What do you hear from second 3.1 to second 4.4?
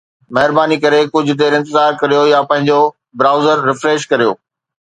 browser refresh ڪريو